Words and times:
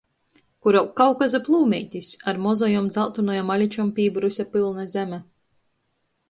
Kur 0.67 0.77
aug 0.77 0.87
Kaukaza 1.01 1.41
plūmeitis— 1.49 2.09
ar 2.31 2.39
mozajom, 2.45 2.87
dzaltonajom 2.95 3.53
aličom 3.57 3.93
pībyruse 4.01 4.47
pylna 4.57 4.89
zeme. 4.97 5.23